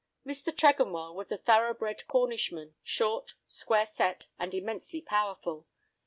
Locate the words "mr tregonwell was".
0.25-1.31